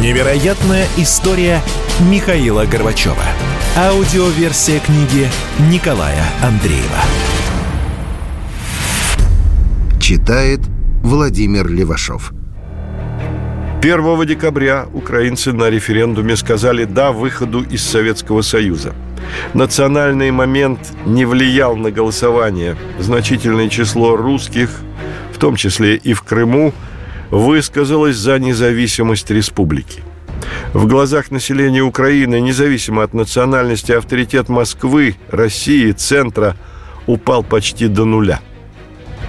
[0.00, 1.60] Невероятная история
[2.10, 3.24] Михаила Горбачева.
[3.76, 5.28] Аудиоверсия книги
[5.70, 7.00] Николая Андреева.
[10.00, 10.60] Читает
[11.02, 12.32] Владимир Левашов.
[13.82, 18.94] 1 декабря украинцы на референдуме сказали «да» выходу из Советского Союза.
[19.54, 22.76] Национальный момент не влиял на голосование.
[22.98, 24.70] Значительное число русских,
[25.32, 26.74] в том числе и в Крыму,
[27.30, 30.02] высказалось за независимость республики.
[30.72, 36.56] В глазах населения Украины, независимо от национальности, авторитет Москвы, России, центра
[37.06, 38.40] упал почти до нуля.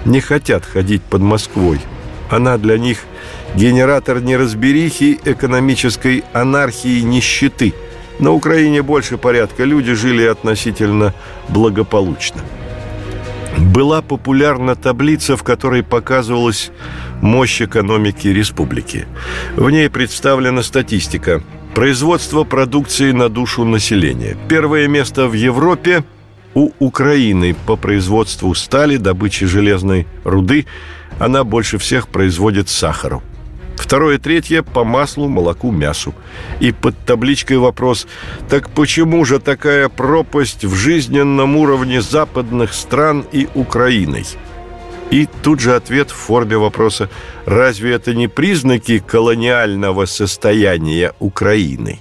[0.04, 1.80] Не хотят ходить под Москвой.
[2.30, 2.98] Она для них
[3.54, 7.74] генератор неразберихи, экономической анархии, нищеты.
[8.18, 11.14] На Украине больше порядка, люди жили относительно
[11.48, 12.40] благополучно.
[13.58, 16.70] Была популярна таблица, в которой показывалась
[17.22, 19.06] мощь экономики республики.
[19.56, 21.42] В ней представлена статистика.
[21.74, 24.36] Производство продукции на душу населения.
[24.48, 26.04] Первое место в Европе
[26.54, 30.66] у Украины по производству стали, добыче железной руды.
[31.18, 33.22] Она больше всех производит сахару.
[33.76, 36.14] Второе, третье по маслу, молоку, мясу.
[36.60, 38.06] И под табличкой вопрос,
[38.48, 44.26] так почему же такая пропасть в жизненном уровне западных стран и Украиной?
[45.12, 47.10] И тут же ответ в форме вопроса
[47.44, 52.00] «Разве это не признаки колониального состояния Украины?»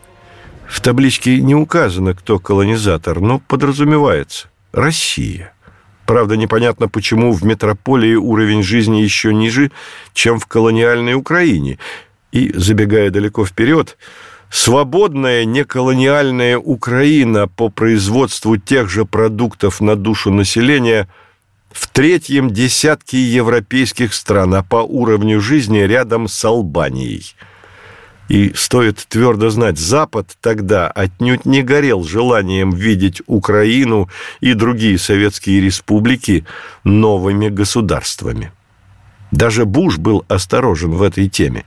[0.66, 5.54] В табличке не указано, кто колонизатор, но подразумевается– Россия.
[6.06, 9.72] Правда, непонятно, почему в метрополии уровень жизни еще ниже,
[10.14, 11.80] чем в колониальной Украине.
[12.32, 13.98] И, забегая далеко вперед,
[14.50, 21.10] свободная неколониальная Украина по производству тех же продуктов на душу населения–
[21.72, 27.36] в третьем десятке европейских стран, а по уровню жизни рядом с Албанией.
[28.30, 34.10] И стоит твердо знать, Запад тогда отнюдь не горел желанием видеть Украину
[34.40, 36.46] и другие советские республики
[36.86, 38.54] новыми государствами.
[39.32, 41.66] Даже Буш был осторожен в этой теме.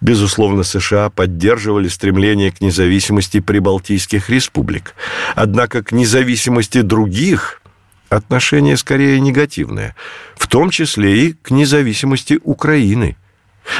[0.00, 4.94] Безусловно, США поддерживали стремление к независимости прибалтийских республик.
[5.34, 7.62] Однако к независимости других
[8.08, 9.94] отношение скорее негативное,
[10.36, 13.16] в том числе и к независимости Украины.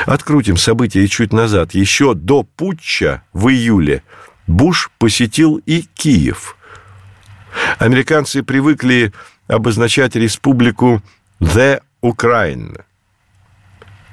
[0.07, 1.73] Открутим события чуть назад.
[1.75, 4.03] Еще до путча в июле
[4.47, 6.57] Буш посетил и Киев.
[7.79, 9.13] Американцы привыкли
[9.47, 11.03] обозначать республику
[11.41, 12.83] «the Ukraine».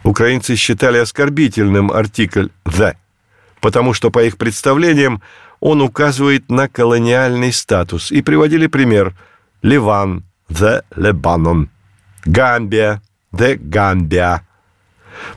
[0.03, 2.96] Украинцы считали оскорбительным артикль «the»,
[3.59, 5.22] потому что, по их представлениям,
[5.59, 9.14] он указывает на колониальный статус, и приводили пример–
[9.61, 11.67] Ливан, The Lebanon,
[12.25, 13.01] Гамбия,
[13.33, 14.41] The Gambia.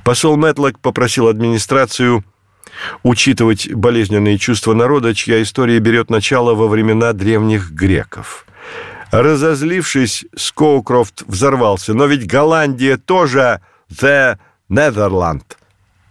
[0.04, 2.24] Посол Мэтлок попросил администрацию
[3.02, 8.46] учитывать болезненные чувства народа, чья история берет начало во времена древних греков.
[9.10, 11.94] Разозлившись, Скоукрофт взорвался.
[11.94, 14.38] Но ведь Голландия тоже The
[14.70, 15.42] Netherland.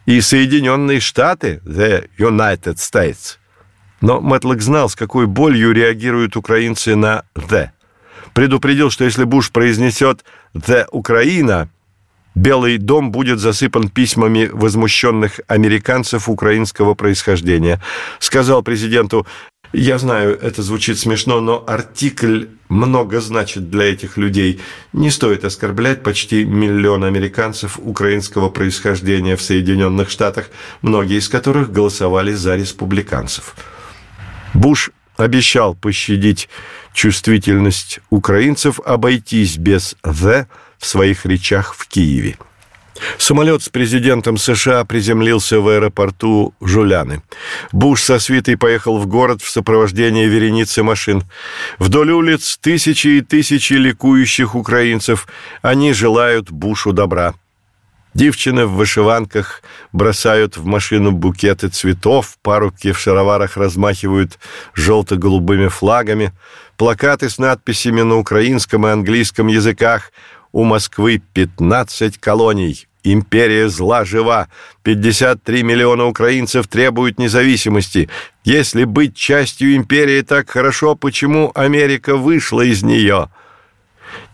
[0.05, 3.37] И Соединенные Штаты The United States.
[4.01, 7.69] Но Мэтлок знал, с какой болью реагируют украинцы на «the»
[8.37, 11.69] предупредил, что если Буш произнесет «The Украина»,
[12.35, 17.81] Белый дом будет засыпан письмами возмущенных американцев украинского происхождения.
[18.19, 19.25] Сказал президенту,
[19.73, 24.61] я знаю, это звучит смешно, но артикль много значит для этих людей.
[24.93, 30.51] Не стоит оскорблять почти миллион американцев украинского происхождения в Соединенных Штатах,
[30.83, 33.55] многие из которых голосовали за республиканцев.
[34.53, 36.49] Буш обещал пощадить
[36.93, 40.45] чувствительность украинцев, обойтись без «the»
[40.77, 42.37] в своих речах в Киеве.
[43.17, 47.21] Самолет с президентом США приземлился в аэропорту Жуляны.
[47.71, 51.23] Буш со свитой поехал в город в сопровождении вереницы машин.
[51.77, 55.27] Вдоль улиц тысячи и тысячи ликующих украинцев.
[55.61, 57.35] Они желают Бушу добра.
[58.13, 59.61] Девчины в вышиванках
[59.91, 64.39] бросают в машину букеты цветов, парубки в шароварах размахивают
[64.73, 66.33] желто-голубыми флагами,
[66.77, 70.11] плакаты с надписями на украинском и английском языках.
[70.53, 74.47] «У Москвы 15 колоний», «Империя зла жива»,
[74.83, 78.09] «53 миллиона украинцев требуют независимости»,
[78.43, 83.29] «Если быть частью империи так хорошо, почему Америка вышла из нее?»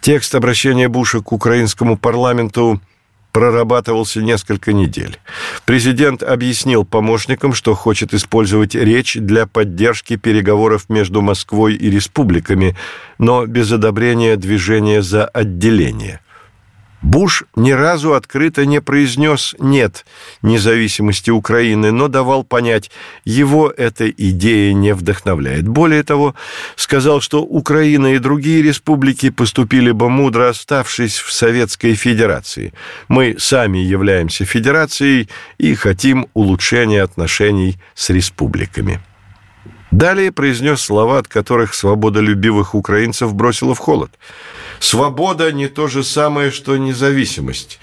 [0.01, 2.79] Текст обращения Буша к украинскому парламенту
[3.33, 5.19] прорабатывался несколько недель.
[5.65, 12.77] Президент объяснил помощникам, что хочет использовать речь для поддержки переговоров между Москвой и республиками,
[13.18, 16.21] но без одобрения движения за отделение.
[17.03, 20.05] Буш ни разу открыто не произнес «нет»
[20.41, 22.91] независимости Украины, но давал понять,
[23.25, 25.67] его эта идея не вдохновляет.
[25.67, 26.33] Более того,
[26.77, 32.73] сказал, что Украина и другие республики поступили бы мудро, оставшись в Советской Федерации.
[33.09, 35.27] Мы сами являемся федерацией
[35.57, 39.01] и хотим улучшения отношений с республиками.
[39.97, 44.11] Далее произнес слова, от которых свободолюбивых украинцев бросило в холод–
[44.83, 47.79] Свобода не то же самое, что независимость.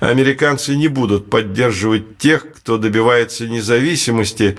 [0.00, 4.58] Американцы не будут поддерживать тех, кто добивается независимости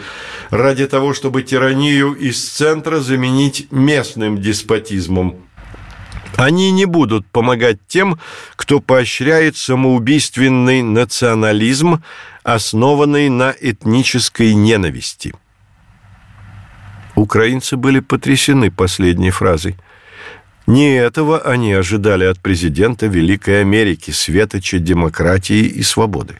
[0.50, 5.36] ради того, чтобы тиранию из центра заменить местным деспотизмом.
[6.38, 8.20] Они не будут помогать тем,
[8.56, 12.02] кто поощряет самоубийственный национализм,
[12.44, 15.36] основанный на этнической ненависти.
[17.16, 19.76] Украинцы были потрясены последней фразой.
[20.68, 26.36] Не этого они ожидали от президента Великой Америки, светоча демократии и свободы.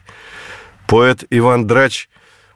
[0.86, 2.08] Поэт Иван Драч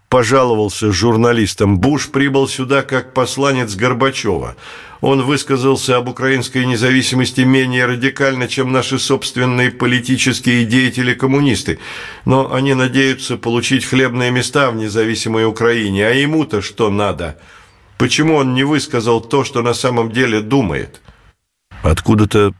[0.09, 1.79] пожаловался журналистам.
[1.79, 4.57] Буш прибыл сюда как посланец Горбачева.
[5.01, 11.79] Он высказался об украинской независимости менее радикально, чем наши собственные политические деятели-коммунисты.
[12.27, 16.07] Но они надеются получить хлебные места в независимой Украине.
[16.07, 17.39] А ему-то что надо?
[18.00, 21.02] Почему он не высказал то, что на самом деле думает?»
[21.82, 22.55] Откуда-то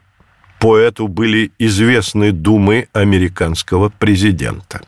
[0.61, 4.83] поэту были известны думы американского президента.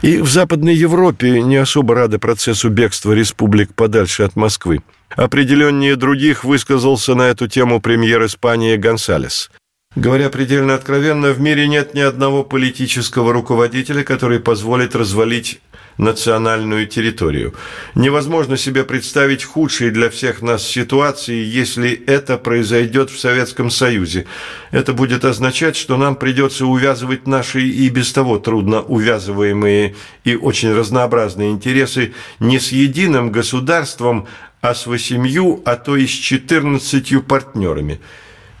[0.00, 4.80] И в Западной Европе не особо рады процессу бегства республик подальше от Москвы.
[5.16, 9.50] Определеннее других высказался на эту тему премьер Испании Гонсалес.
[9.96, 15.60] Говоря предельно откровенно, в мире нет ни одного политического руководителя, который позволит развалить
[15.98, 17.54] национальную территорию.
[17.96, 24.26] Невозможно себе представить худшие для всех нас ситуации, если это произойдет в Советском Союзе.
[24.70, 30.72] Это будет означать, что нам придется увязывать наши и без того трудно увязываемые и очень
[30.72, 34.28] разнообразные интересы не с единым государством,
[34.60, 37.98] а с восемью, а то и с четырнадцатью партнерами.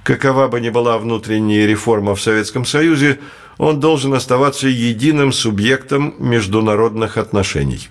[0.02, 3.18] Какова бы ни была внутренняя реформа в Советском Союзе,
[3.58, 7.88] он должен оставаться единым субъектом международных отношений.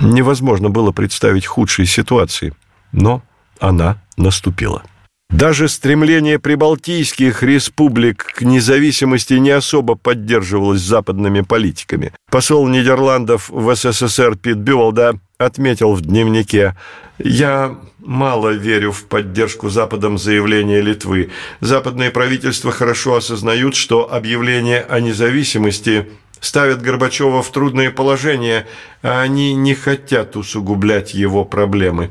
[0.00, 2.52] Невозможно было представить худшей ситуации,
[2.92, 3.22] но
[3.58, 4.82] она наступила.
[5.30, 12.12] Даже стремление прибалтийских республик к независимости не особо поддерживалось западными политиками.
[12.30, 16.76] Посол Нидерландов в СССР Пит Бювалда отметил в дневнике
[17.18, 21.30] «Я мало верю в поддержку Западом заявления Литвы.
[21.60, 26.08] Западные правительства хорошо осознают, что объявление о независимости
[26.40, 28.66] ставит Горбачева в трудное положение,
[29.02, 32.10] а они не хотят усугублять его проблемы».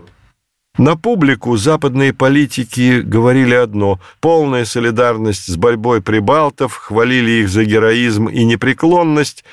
[0.76, 8.26] На публику западные политики говорили одно– полная солидарность с борьбой прибалтов, хвалили их за героизм
[8.26, 9.44] и непреклонность,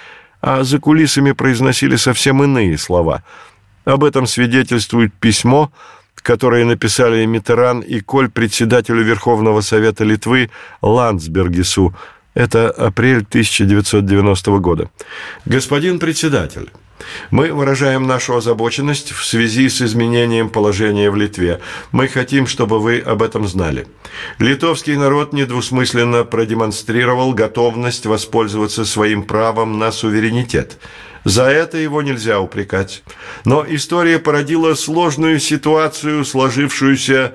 [0.41, 3.23] а за кулисами произносили совсем иные слова.
[3.85, 5.71] Об этом свидетельствует письмо,
[6.23, 10.51] которое написали Митеран и Коль председателю Верховного Совета Литвы
[10.83, 11.95] Ландсбергису.
[12.35, 14.91] Это апрель 1990 года.
[15.45, 16.71] «Господин председатель,
[17.31, 21.61] мы выражаем нашу озабоченность в связи с изменением положения в Литве.
[21.93, 23.87] Мы хотим, чтобы вы об этом знали.
[24.39, 30.79] Литовский народ недвусмысленно продемонстрировал готовность воспользоваться своим правом на суверенитет.
[31.25, 33.03] За это его нельзя упрекать.
[33.45, 37.35] Но история породила сложную ситуацию, сложившуюся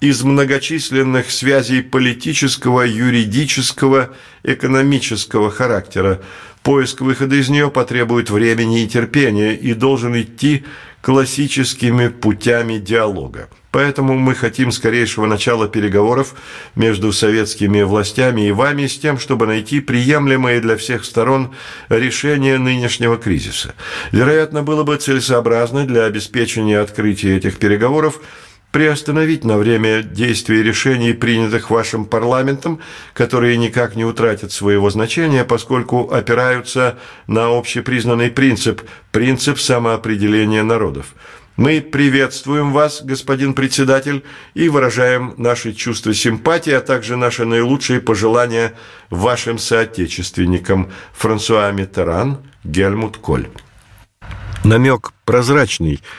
[0.00, 4.10] из многочисленных связей политического, юридического,
[4.42, 6.20] экономического характера.
[6.62, 10.64] Поиск выхода из нее потребует времени и терпения и должен идти
[11.00, 13.48] классическими путями диалога.
[13.72, 16.34] Поэтому мы хотим скорейшего начала переговоров
[16.76, 21.54] между советскими властями и вами с тем, чтобы найти приемлемое для всех сторон
[21.88, 23.74] решение нынешнего кризиса.
[24.12, 28.20] Вероятно, было бы целесообразно для обеспечения открытия этих переговоров
[28.72, 32.80] приостановить на время действия решений, принятых вашим парламентом,
[33.14, 41.14] которые никак не утратят своего значения, поскольку опираются на общепризнанный принцип– принцип самоопределения народов.
[41.56, 48.72] Мы приветствуем вас, господин председатель, и выражаем наши чувства симпатии, а также наши наилучшие пожелания
[49.10, 53.48] вашим соотечественникам Франсуа Миттеран, Гельмут Коль.
[54.64, 56.00] Намек прозрачный–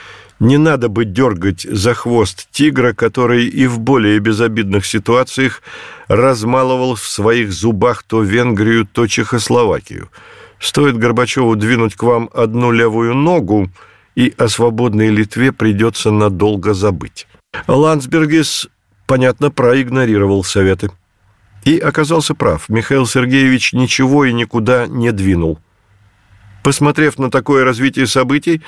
[0.43, 5.61] Не надо бы дергать за хвост тигра, который и в более безобидных ситуациях
[6.09, 10.09] размалывал в своих зубах то Венгрию, то Чехословакию.
[10.59, 13.69] Стоит Горбачеву двинуть к вам одну левую ногу,
[14.15, 17.27] и о свободной Литве придется надолго забыть.
[17.67, 18.67] Ландсбергис,
[19.05, 20.91] понятно, проигнорировал советы.
[21.63, 22.67] И оказался прав.
[22.69, 25.59] Михаил Сергеевич ничего и никуда не двинул.
[26.61, 28.61] Посмотрев на такое развитие событий,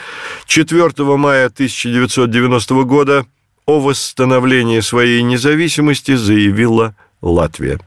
[0.46, 3.26] 4 мая 1990 года
[3.66, 7.80] о восстановлении своей независимости заявила Латвия.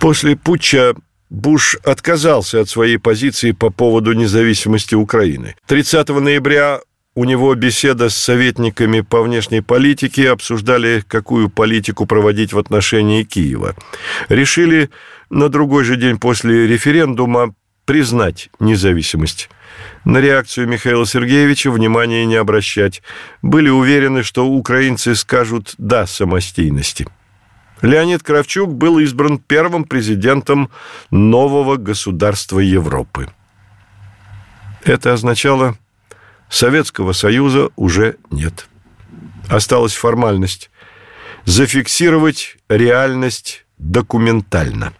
[0.00, 0.94] После путча
[1.30, 5.56] Буш отказался от своей позиции по поводу независимости Украины.
[5.66, 6.80] 30 ноября
[7.14, 13.74] у него беседа с советниками по внешней политике, обсуждали, какую политику проводить в отношении Киева.
[14.28, 14.90] Решили
[15.28, 17.54] на другой же день после референдума
[17.84, 19.50] признать независимость.
[20.04, 23.02] На реакцию Михаила Сергеевича внимания не обращать.
[23.42, 27.08] Были уверены, что украинцы скажут «да» самостийности.
[27.82, 30.70] Леонид Кравчук был избран первым президентом
[31.10, 33.28] нового государства Европы.
[34.84, 35.76] Это означало,
[36.48, 38.68] Советского Союза уже нет.
[39.48, 40.70] Осталась формальность–
[41.44, 44.92] зафиксировать реальность документально.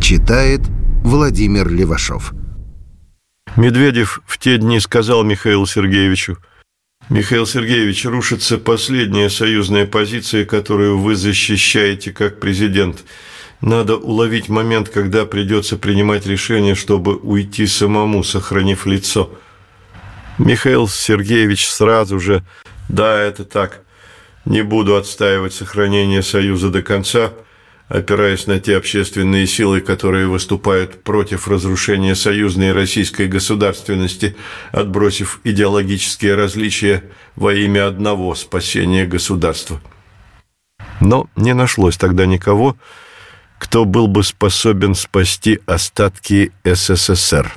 [0.00, 0.60] Читает
[1.02, 2.32] Владимир Левашов.
[3.56, 6.38] Медведев в те дни сказал Михаилу Сергеевичу,
[7.10, 13.02] Михаил Сергеевич, рушится последняя союзная позиция, которую вы защищаете как президент.
[13.62, 19.32] Надо уловить момент, когда придется принимать решение, чтобы уйти самому, сохранив лицо.
[20.36, 22.44] Михаил Сергеевич сразу же,
[22.90, 23.80] да, это так,
[24.44, 27.32] не буду отстаивать сохранение Союза до конца–
[27.88, 34.36] опираясь на те общественные силы, которые выступают против разрушения союзной российской государственности,
[34.72, 37.04] отбросив идеологические различия
[37.34, 39.80] во имя одного спасения государства.
[41.00, 42.76] Но не нашлось тогда никого,
[43.58, 47.52] кто был бы способен спасти остатки СССР.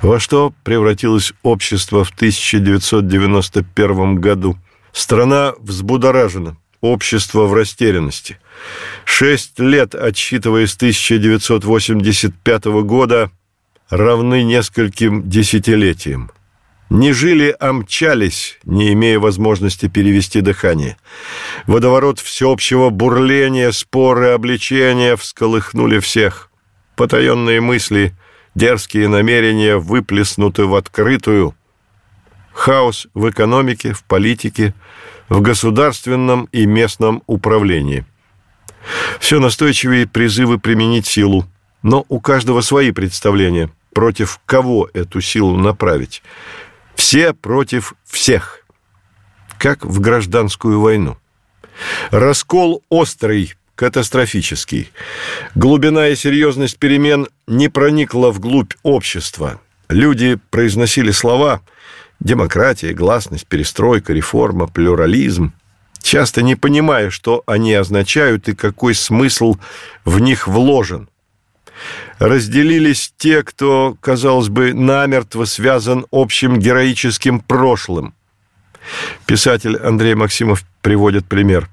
[0.00, 4.56] Во что превратилось общество в 1991 году?
[4.92, 8.38] Страна взбудоражена, общество в растерянности.
[9.06, 13.30] Шесть лет, отсчитывая с 1985 года,
[13.88, 16.30] равны нескольким десятилетиям.
[16.90, 20.98] Не жили, а мчались, не имея возможности перевести дыхание.
[21.66, 26.50] Водоворот всеобщего бурления, споры, обличения всколыхнули всех.
[26.96, 28.14] Потаенные мысли,
[28.54, 31.54] дерзкие намерения выплеснуты в открытую.
[32.52, 34.74] Хаос в экономике, в политике,
[35.32, 38.04] в государственном и местном управлении–
[39.20, 41.46] все настойчивее призывы применить силу,
[41.82, 46.22] но у каждого свои представления, против кого эту силу направить.
[46.94, 48.60] Все против всех,
[49.58, 51.16] как в гражданскую войну.
[52.10, 54.90] Раскол острый, катастрофический.
[55.54, 59.60] Глубина и серьезность перемен не проникла вглубь общества.
[59.88, 61.60] Люди произносили слова
[62.22, 65.52] «демократия», «гласность», «перестройка», «реформа», «плюрализм»,
[66.02, 69.56] часто не понимая, что они означают и какой смысл
[70.04, 71.08] в них вложен.
[72.18, 78.14] Разделились те, кто, казалось бы, намертво связан общим героическим прошлым.
[79.26, 81.68] Писатель Андрей Максимов приводит пример.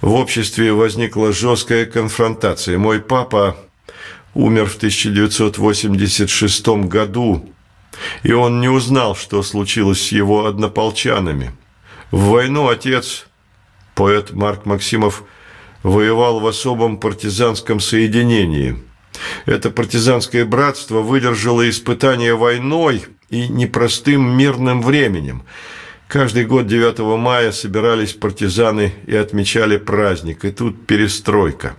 [0.00, 2.78] В обществе возникла жесткая конфронтация.
[2.78, 3.56] Мой папа
[4.34, 7.50] умер в 1986 году,
[8.22, 11.52] и он не узнал, что случилось с его однополчанами.
[12.10, 13.26] В войну отец
[13.94, 15.24] Поэт Марк Максимов
[15.82, 18.78] воевал в особом партизанском соединении.
[19.46, 25.42] Это партизанское братство выдержало испытание войной и непростым мирным временем.
[26.08, 31.76] Каждый год 9 мая собирались партизаны и отмечали праздник, и тут перестройка.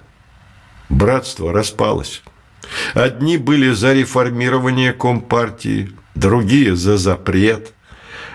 [0.90, 2.22] Братство распалось.
[2.94, 7.74] Одни были за реформирование Компартии, другие за запрет.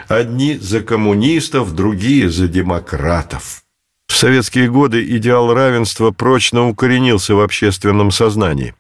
[0.09, 3.62] Одни за коммунистов, другие за демократов.
[4.06, 8.75] В советские годы идеал равенства прочно укоренился в общественном сознании.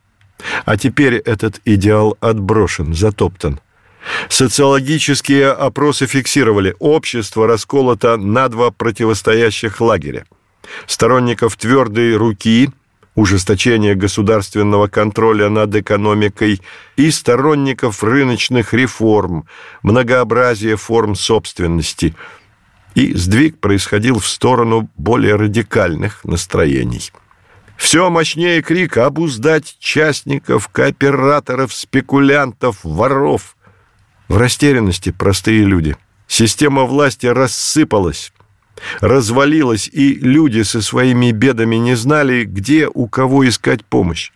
[0.64, 3.60] А теперь этот идеал отброшен, затоптан.
[4.28, 10.26] Социологические опросы фиксировали, общество расколото на два противостоящих лагеря.
[10.86, 12.70] Сторонников твердой руки,
[13.16, 16.62] ужесточения государственного контроля над экономикой
[16.96, 19.46] и сторонников рыночных реформ,
[19.82, 22.14] многообразия форм собственности–
[22.96, 27.12] и сдвиг происходил в сторону более радикальных настроений.
[27.76, 33.54] Все мощнее крик обуздать частников, кооператоров, спекулянтов, воров.
[34.28, 35.94] В растерянности простые люди.
[36.26, 38.32] Система власти рассыпалась,
[39.00, 44.32] развалилась, и люди со своими бедами не знали, где у кого искать помощь.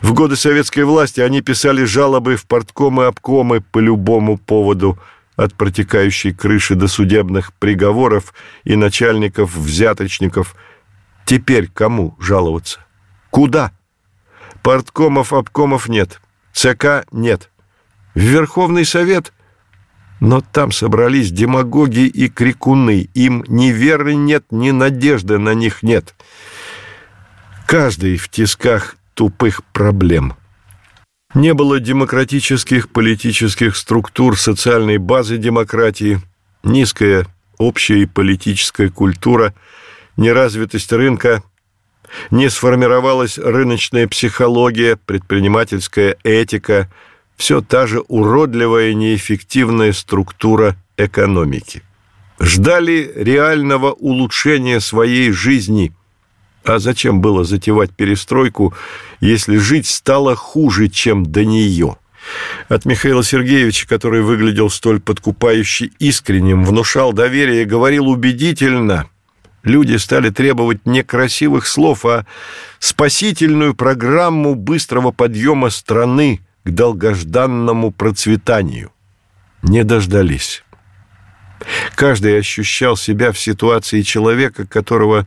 [0.00, 4.98] В годы советской власти они писали жалобы в порткомы обкомы по любому поводу–
[5.36, 8.34] от протекающей крыши до судебных приговоров
[8.64, 10.54] и начальников-взяточников.
[11.24, 12.80] Теперь кому жаловаться?
[13.30, 13.72] Куда?
[14.62, 16.20] Порткомов, обкомов нет,
[16.52, 17.50] ЦК нет.
[18.14, 19.32] В Верховный Совет?
[20.22, 23.08] Но там собрались демагоги и крикуны.
[23.12, 26.14] Им ни веры нет, ни надежды на них нет.
[27.66, 30.34] Каждый в тисках тупых проблем–
[31.34, 36.20] не было демократических политических структур социальной базы демократии,
[36.62, 37.26] низкая
[37.56, 39.54] общая и политическая культура,
[40.18, 41.42] неразвитость рынка,
[42.30, 46.92] не сформировалась рыночная психология, предпринимательская этика,
[47.42, 51.82] все та же уродливая неэффективная структура экономики.
[52.38, 55.92] Ждали реального улучшения своей жизни–
[56.64, 58.72] а зачем было затевать перестройку,
[59.20, 61.96] если жить стало хуже, чем до нее?
[62.68, 69.08] От Михаила Сергеевича, который выглядел столь подкупающе искренним, внушал доверие, говорил убедительно.
[69.64, 72.24] Люди стали требовать не красивых слов, а
[72.78, 78.92] спасительную программу быстрого подъема страны к долгожданному процветанию.
[79.62, 80.64] Не дождались.
[81.94, 85.26] Каждый ощущал себя в ситуации человека, которого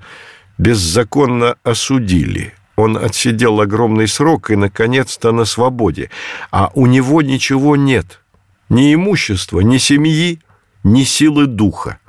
[0.58, 2.54] беззаконно осудили.
[2.76, 6.10] Он отсидел огромный срок и, наконец-то, на свободе.
[6.52, 8.22] А у него ничего нет.
[8.68, 10.42] Ни имущества, ни семьи,
[10.84, 12.00] ни силы духа.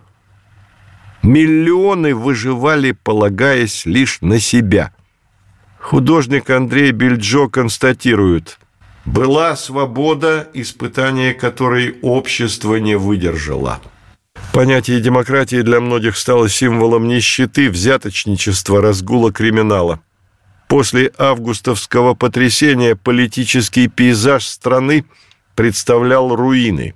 [1.22, 4.92] Миллионы выживали, полагаясь лишь на себя.
[5.78, 8.58] Художник Андрей Бельджо констатирует,
[9.06, 13.80] «Была свобода, испытание которой общество не выдержало».
[14.52, 20.00] Понятие демократии для многих стало символом нищеты, взяточничества, разгула криминала.
[20.68, 25.04] После августовского потрясения политический пейзаж страны
[25.54, 26.94] представлял руины.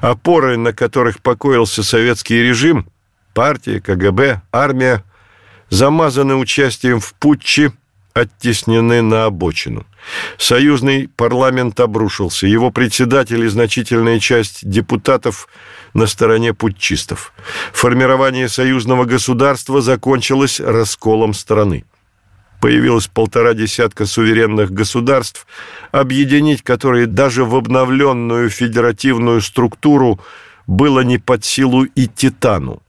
[0.00, 2.86] Опоры, на которых покоился советский режим,
[3.32, 5.04] партия, КГБ, армия,
[5.70, 7.72] замазаны участием в путче,
[8.12, 9.86] оттеснены на обочину.
[10.38, 12.46] Союзный парламент обрушился.
[12.46, 15.48] Его председатель и значительная часть депутатов–
[15.94, 17.32] на стороне путчистов.
[17.72, 21.84] Формирование союзного государства закончилось расколом страны.
[22.60, 25.46] Появилось полтора десятка суверенных государств,
[25.90, 30.20] объединить которые даже в обновленную федеративную структуру
[30.66, 32.80] было не под силу и Титану.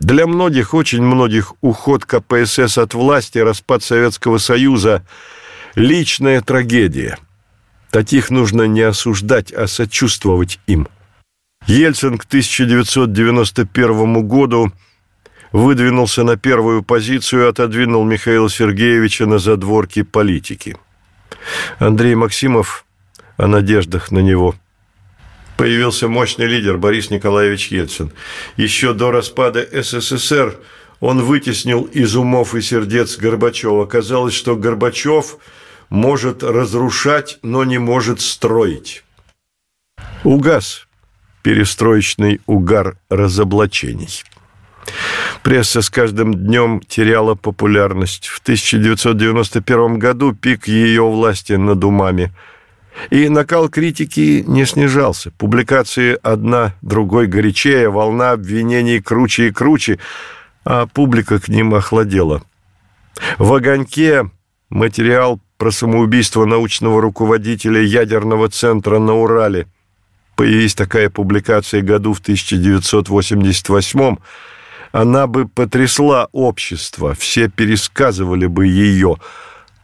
[0.00, 5.06] Для многих, очень многих, уход КПСС от власти, распад Советского Союза–
[5.74, 7.18] личная трагедия.
[7.90, 10.88] Таких нужно не осуждать, а сочувствовать им–
[11.66, 14.72] Ельцин к 1991 году
[15.52, 20.76] выдвинулся на первую позицию и отодвинул Михаила Сергеевича на задворки политики.
[21.78, 22.84] Андрей Максимов
[23.36, 24.54] о надеждах на него.
[25.56, 28.12] Появился мощный лидер Борис Николаевич Ельцин.
[28.56, 30.58] Еще до распада СССР
[31.00, 33.86] он вытеснил из умов и сердец Горбачева.
[33.86, 35.36] Казалось, что Горбачев
[35.92, 39.04] может разрушать, но не может строить.
[40.24, 40.86] Угас
[41.42, 44.22] перестроечный угар разоблачений.
[45.42, 48.28] Пресса с каждым днем теряла популярность.
[48.28, 52.32] В 1991 году пик ее власти над умами.
[53.10, 55.30] И накал критики не снижался.
[55.32, 59.98] Публикации одна другой горячее, волна обвинений круче и круче,
[60.64, 62.42] а публика к ним охладела.
[63.38, 64.30] В «Огоньке»
[64.70, 69.68] материал про самоубийство научного руководителя ядерного центра на Урале–
[70.34, 74.16] появись такая публикация году в 1988
[74.90, 79.18] она бы потрясла общество, все пересказывали бы ее.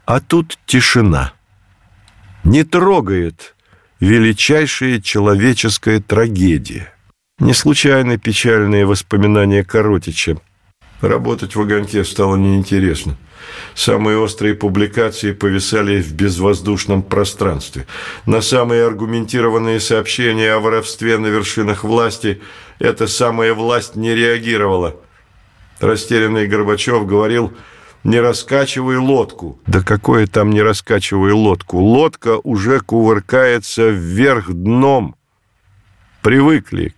[0.04, 1.32] А тут тишина.
[2.42, 3.54] Не трогает
[4.00, 6.92] величайшая человеческая трагедия.
[7.38, 10.38] Не случайно печальные воспоминания Коротича.
[11.00, 13.16] Работать в огоньке стало неинтересно.
[13.74, 17.86] Самые острые публикации повисали в безвоздушном пространстве.
[18.26, 22.40] На самые аргументированные сообщения о воровстве на вершинах власти
[22.80, 24.96] эта самая власть не реагировала.
[25.80, 27.52] Растерянный Горбачев говорил
[28.02, 29.60] «не раскачивай лодку».
[29.66, 31.78] Да какое там «не раскачивай лодку»?
[31.78, 35.14] Лодка уже кувыркается вверх дном.
[36.22, 36.94] Привыкли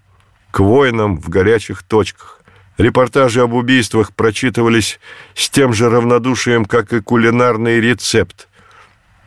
[0.51, 2.40] к войнам в горячих точках.
[2.81, 5.01] Репортажи об убийствах прочитывались
[5.35, 8.49] с тем же равнодушием, как и кулинарный рецепт.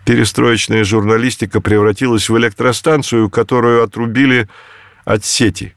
[0.07, 4.49] Перестроечная журналистика превратилась в электростанцию, которую отрубили
[5.05, 5.75] от сети.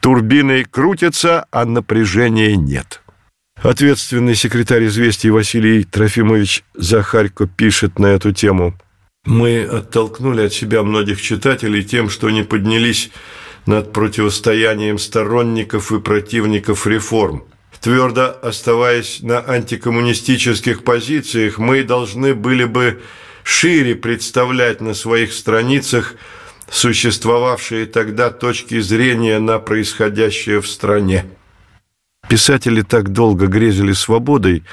[0.00, 3.02] Турбины крутятся, а напряжения нет.
[3.60, 8.78] Ответственный секретарь «Известий» Василий Трофимович Захарько пишет на эту тему.
[9.24, 13.10] «Мы оттолкнули от себя многих читателей тем, что не поднялись
[13.68, 17.44] над противостоянием сторонников и противников реформ.
[17.82, 23.02] Твердо оставаясь на антикоммунистических позициях, мы должны были бы
[23.44, 26.14] шире представлять на своих страницах
[26.70, 31.26] существовавшие тогда точки зрения на происходящее в стране.
[32.26, 34.64] Писатели так долго грезили свободой,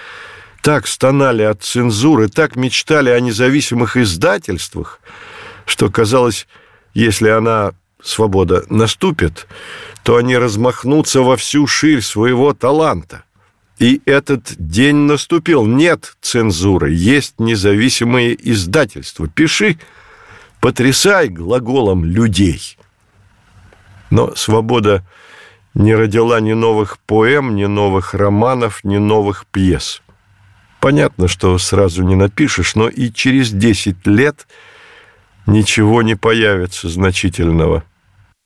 [0.64, 5.02] так стонали от цензуры, так мечтали о независимых издательствах,
[5.66, 6.48] что казалось,
[6.94, 7.74] если она,
[8.06, 9.48] свобода, наступит,
[10.04, 13.24] то они размахнутся во всю ширь своего таланта.
[13.80, 15.66] И этот день наступил.
[15.66, 19.28] Нет цензуры, есть независимые издательства.
[19.28, 19.78] Пиши,
[20.62, 22.78] потрясай глаголом людей.
[24.10, 25.04] Но свобода
[25.74, 30.02] не родила ни новых поэм, ни новых романов, ни новых пьес.
[30.80, 34.48] Понятно, что сразу не напишешь, но и через 10 лет
[35.48, 37.84] ничего не появится значительного.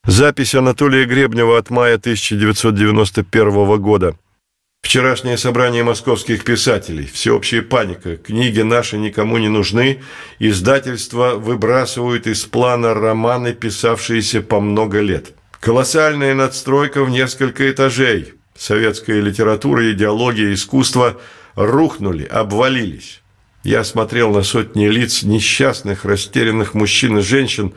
[0.10, 4.15] Запись Анатолия Гребнева от мая 1991 года–
[4.82, 7.06] Вчерашнее собрание московских писателей.
[7.06, 8.17] Всеобщая паника.
[8.17, 10.02] Книги наши никому не нужны.
[10.39, 15.34] Издательства выбрасывают из плана романы, писавшиеся по много лет.
[15.60, 18.34] Колоссальная надстройка в несколько этажей.
[18.58, 21.17] Советская литература, идеология, искусство
[21.54, 23.22] рухнули, обвалились.
[23.63, 27.74] Я смотрел на сотни лиц несчастных, растерянных мужчин и женщин.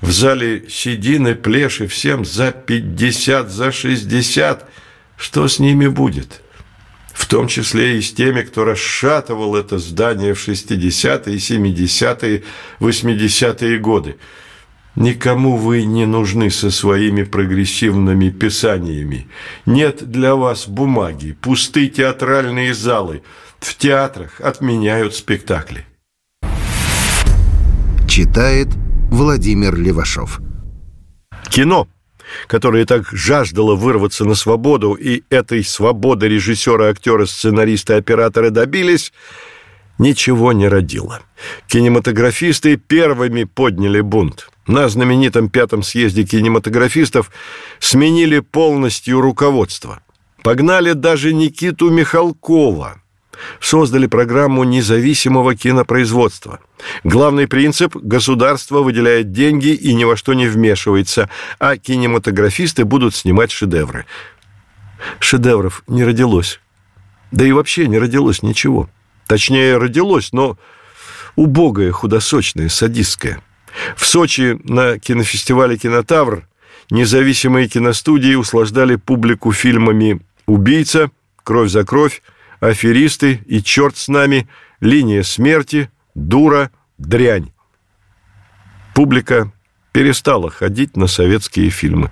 [0.00, 4.68] В зале седины, плеши, всем за пятьдесят, за шестьдесят–
[5.16, 6.42] что с ними будет?
[7.12, 12.44] В том числе и с теми, кто расшатывал это здание в 60-е, 70-е,
[12.78, 14.16] 80-е годы.
[14.94, 19.28] Никому вы не нужны со своими прогрессивными писаниями.
[19.64, 23.22] Нет для вас бумаги, пустые театральные залы.
[23.58, 25.86] В театрах отменяют спектакли.
[28.06, 28.68] Читает
[29.10, 30.40] Владимир Левашов.
[31.48, 31.88] Кино–
[32.48, 39.12] которая так жаждала вырваться на свободу, и этой свободы режиссера, актера, сценариста оператора добились,
[39.98, 41.20] ничего не родила.
[41.68, 44.50] Кинематографисты первыми подняли бунт.
[44.66, 47.30] На знаменитом пятом съезде кинематографистов
[47.78, 50.00] сменили полностью руководство.
[50.42, 53.00] Погнали даже Никиту Михалкова–
[53.60, 56.60] создали программу независимого кинопроизводства.
[57.04, 63.50] Главный принцип– государство выделяет деньги и ни во что не вмешивается, а кинематографисты будут снимать
[63.50, 64.06] шедевры.
[65.18, 66.60] Шедевров не родилось.
[67.30, 68.88] Да и вообще не родилось ничего.
[69.26, 70.58] Точнее, родилось, но
[71.34, 73.42] убогое, худосочное, садистское.
[73.96, 76.46] В Сочи на кинофестивале «Кинотавр»
[76.90, 81.10] независимые киностудии услаждали публику фильмами «Убийца»,
[81.42, 82.22] «Кровь за кровь»,
[82.60, 84.48] аферисты и черт с нами,
[84.80, 87.52] линия смерти, дура, дрянь.
[88.94, 89.52] Публика
[89.92, 92.10] перестала ходить на советские фильмы.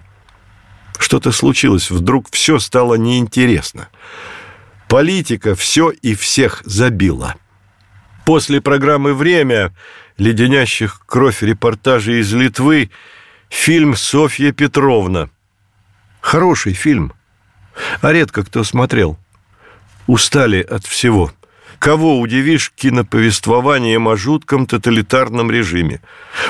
[0.99, 3.88] Что-то случилось, вдруг все стало неинтересно.
[4.88, 7.35] Политика все и всех забила.
[8.25, 9.75] После программы «Время»,
[10.19, 12.90] леденящих кровь репортажей из Литвы,
[13.49, 15.31] фильм «Софья Петровна».
[16.21, 17.12] Хороший фильм,
[18.01, 19.19] а редко кто смотрел–
[20.07, 21.33] устали от всего.
[21.85, 26.01] Кого удивишь киноповествованием о жутком тоталитарном режиме?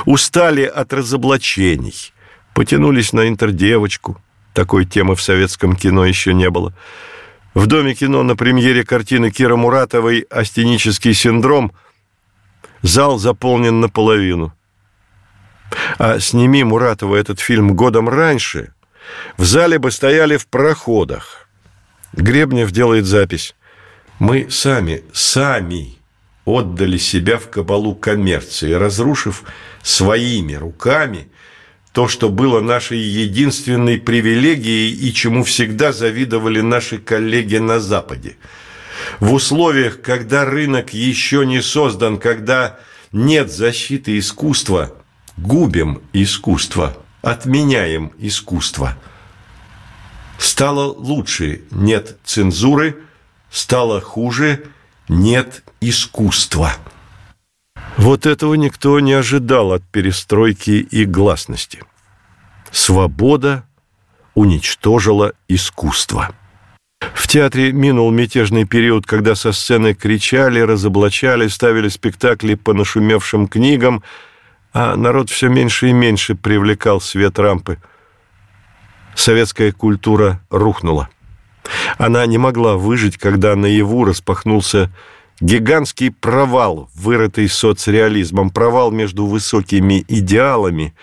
[0.05, 2.13] Устали от разоблачений.
[2.55, 4.17] Потянулись на интердевочку.
[4.53, 6.73] Такой темы в советском кино еще не было.
[7.53, 11.73] В Доме кино на премьере картины Кира Муратовой «Астенический синдром»
[12.83, 14.53] зал заполнен наполовину.
[15.99, 18.73] А сними Муратова этот фильм годом раньше,
[19.37, 21.41] в зале бы стояли в проходах–
[22.17, 23.55] Гребнев делает запись.
[24.19, 25.97] Мы сами, сами
[26.45, 29.45] отдали себя в кабалу коммерции, разрушив
[29.83, 31.29] своими руками
[31.93, 38.37] то, что было нашей единственной привилегией и чему всегда завидовали наши коллеги на Западе.
[39.21, 42.79] В условиях, когда рынок еще не создан, когда
[43.13, 44.95] нет защиты искусства,
[45.37, 48.97] губим искусство, отменяем искусство–
[50.39, 52.99] Стало лучше, нет цензуры,
[53.55, 54.65] стало хуже,
[55.09, 56.73] нет искусства.
[57.97, 61.83] Вот этого никто не ожидал от перестройки и гласности.
[62.73, 63.65] Свобода
[64.35, 66.35] уничтожила искусство.
[67.15, 74.03] В театре минул мятежный период, когда со сцены кричали, разоблачали, ставили спектакли по нашумевшим книгам,
[74.73, 77.79] а народ все меньше и меньше привлекал свет рампы.
[79.15, 81.09] Советская культура рухнула.
[81.99, 84.91] Она не могла выжить, когда наяву распахнулся
[85.41, 90.95] гигантский провал, вырытый соцреализмом, провал между высокими идеалами,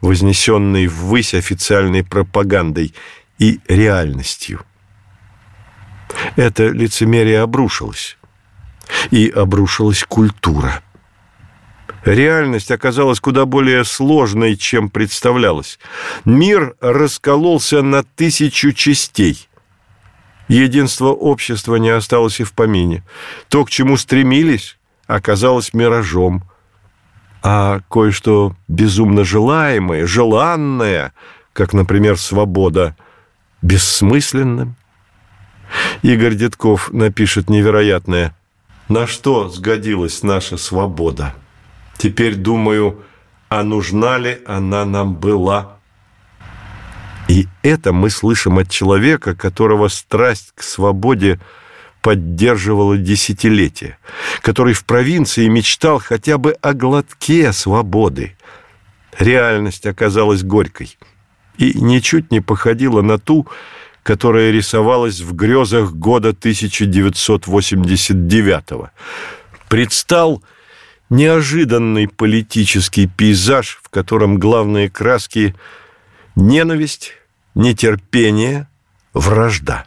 [0.00, 2.94] вознесенный ввысь официальной пропагандой,
[3.40, 4.60] и реальностью.
[6.36, 8.16] Это лицемерие обрушилось.
[9.10, 10.82] И обрушилась культура.
[12.04, 15.78] Реальность оказалась куда более сложной, чем представлялось.
[16.24, 19.48] Мир раскололся на тысячу частей.
[20.50, 23.04] Единство общества не осталось и в помине.
[23.48, 26.42] То, к чему стремились, оказалось миражом.
[27.40, 31.12] А кое-что безумно желаемое, желанное,
[31.52, 32.96] как, например, свобода,
[33.62, 34.74] бессмысленным.
[36.02, 38.34] Игорь Дедков напишет невероятное.
[38.88, 41.32] На что сгодилась наша свобода?
[41.96, 43.04] Теперь думаю,
[43.48, 45.76] а нужна ли она нам была?
[47.30, 51.38] И это мы слышим от человека, которого страсть к свободе
[52.02, 53.98] поддерживала десятилетия,
[54.42, 58.36] который в провинции мечтал хотя бы о глотке свободы.
[59.16, 60.98] Реальность оказалась горькой
[61.56, 63.46] и ничуть не походила на ту,
[64.02, 68.90] которая рисовалась в грезах года 1989-го.
[69.68, 70.42] Предстал
[71.10, 75.54] неожиданный политический пейзаж, в котором главные краски–
[76.36, 77.14] ненависть,
[77.54, 78.68] нетерпение,
[79.12, 79.86] вражда.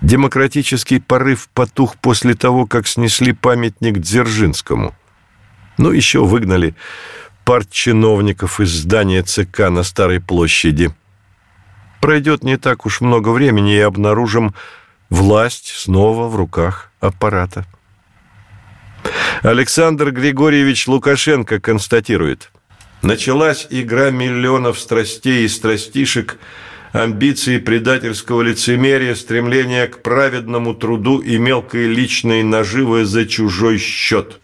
[0.00, 4.94] Демократический порыв потух после того, как снесли памятник Дзержинскому.
[5.78, 6.74] Ну, еще выгнали
[7.44, 10.94] партчиновников из здания ЦК на Старой площади–
[12.02, 14.56] Пройдет не так уж много времени, и обнаружим
[15.08, 17.64] власть снова в руках аппарата.
[19.42, 22.50] Александр Григорьевич Лукашенко констатирует.
[23.02, 26.38] Началась игра миллионов страстей и страстишек,
[26.92, 34.40] амбиций предательского лицемерия, стремления к праведному труду и мелкой личной наживы за чужой счет.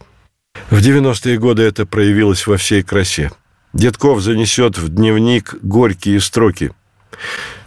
[0.70, 3.30] В 90-е годы это проявилось во всей красе.
[3.72, 6.72] Дедков занесет в дневник горькие строки–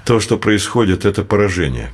[0.06, 1.92] то, что происходит, это поражение.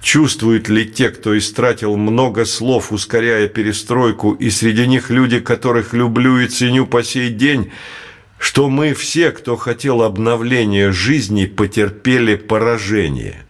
[0.00, 6.38] Чувствуют ли те, кто истратил много слов, ускоряя перестройку, и среди них люди, которых люблю
[6.38, 7.72] и ценю по сей день,
[8.38, 13.46] что мы все, кто хотел обновления жизни, потерпели поражение?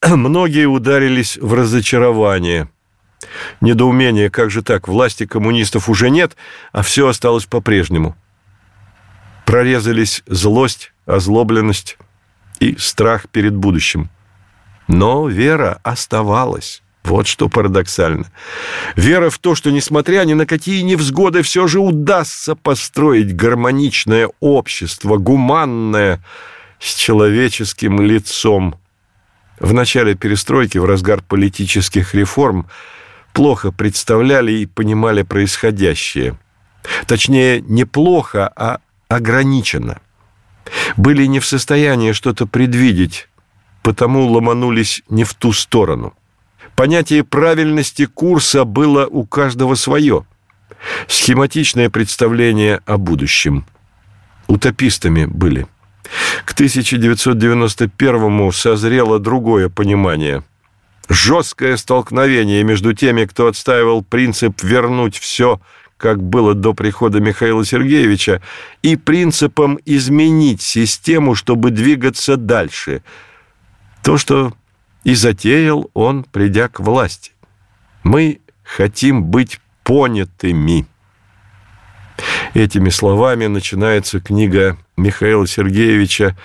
[0.06, 2.68] Многие ударились в разочарование.
[3.60, 6.36] Недоумение, как же так, власти коммунистов уже нет,
[6.72, 8.16] а все осталось по-прежнему.
[9.44, 11.98] Прорезались злость, озлобленность,
[12.60, 14.10] и страх перед будущим.
[14.88, 16.82] Но вера оставалась.
[17.08, 18.26] Вот что парадоксально.
[18.96, 25.16] Вера в то, что, несмотря ни на какие невзгоды, все же удастся построить гармоничное общество,
[25.16, 26.22] гуманное,
[26.78, 28.76] с человеческим лицом.
[29.58, 32.68] В начале перестройки, в разгар политических реформ,
[33.32, 36.38] плохо представляли и понимали происходящее.
[37.06, 40.00] Точнее, не плохо, а ограниченно–
[40.96, 43.28] были не в состоянии что-то предвидеть,
[43.82, 46.14] потому ломанулись не в ту сторону.
[46.78, 50.24] Понятие правильности курса было у каждого свое.
[51.08, 53.66] Схематичное представление о будущем.
[54.46, 55.66] Утопистами были.
[56.44, 60.44] К 1991-му созрело другое понимание.
[61.08, 65.60] Жесткое столкновение между теми, кто отстаивал принцип вернуть все–
[65.96, 68.40] как было до прихода Михаила Сергеевича,
[68.82, 73.02] и принципом изменить систему, чтобы двигаться дальше.
[74.04, 74.52] То, что
[75.04, 77.32] и затеял он, придя к власти.
[78.02, 80.86] Мы хотим быть понятыми.
[82.54, 86.36] Этими словами начинается книга Михаила Сергеевича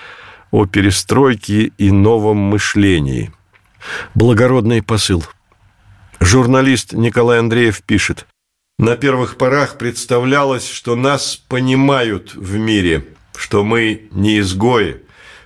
[0.52, 3.32] о перестройке и новом мышлении.
[4.14, 5.24] Благородный посыл.
[6.20, 8.28] Журналист Николай Андреев пишет.
[8.80, 15.03] На первых порах представлялось, что нас понимают в мире, что мы не изгои,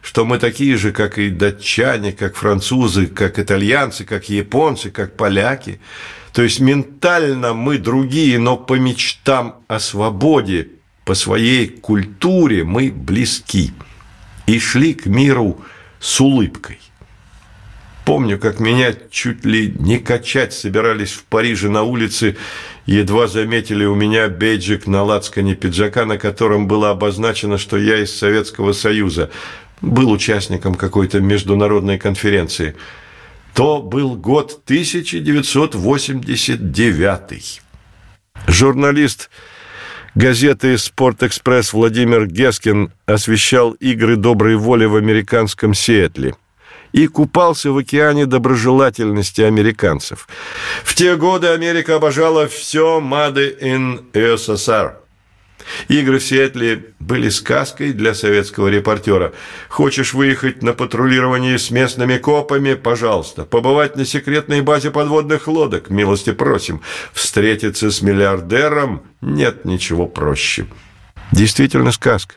[0.07, 5.81] что мы такие же, как и датчане, как французы, как итальянцы, как японцы, как поляки.
[6.31, 10.69] То есть ментально мы другие, но по мечтам о свободе,
[11.03, 13.73] по своей культуре мы близки.
[14.45, 15.59] И шли к миру
[15.99, 16.79] с улыбкой.
[18.05, 22.37] Помню, как меня чуть ли не качать собирались в Париже на улице,
[22.85, 28.17] едва заметили у меня бейджик на лацкане пиджака, на котором было обозначено, что я из
[28.17, 29.29] Советского Союза,
[29.81, 32.75] был участником какой-то международной конференции.
[33.53, 37.61] То был год 1989.
[38.47, 39.29] Журналист
[40.15, 46.35] газеты «Спортэкспресс» Владимир Гескин освещал игры доброй воли в американском Сиэтле
[46.91, 50.27] и купался в океане доброжелательности американцев.
[50.83, 55.06] В те годы Америка обожала все «Made in USSR».
[55.87, 59.33] Игры в Сиэтле были сказкой для советского репортера.
[59.69, 62.73] Хочешь выехать на патрулирование с местными копами?
[62.73, 63.43] Пожалуйста.
[63.43, 65.89] Побывать на секретной базе подводных лодок?
[65.89, 66.81] Милости просим.
[67.13, 69.03] Встретиться с миллиардером?
[69.21, 70.67] Нет ничего проще.
[71.31, 72.35] Действительно сказка.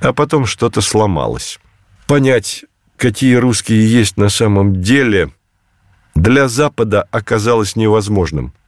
[0.00, 1.58] А потом что-то сломалось.
[2.06, 2.64] Понять,
[2.96, 5.30] какие русские есть на самом деле,
[6.14, 8.54] для Запада оказалось невозможным–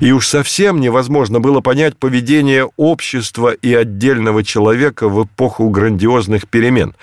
[0.00, 6.94] и уж совсем невозможно было понять поведение общества и отдельного человека в эпоху грандиозных перемен.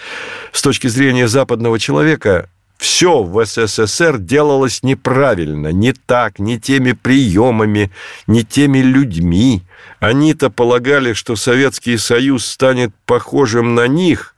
[0.52, 7.92] С точки зрения западного человека, все в СССР делалось неправильно, не так, не теми приемами,
[8.28, 9.64] не теми людьми.
[10.00, 14.36] Они-то полагали, что Советский Союз станет похожим на них,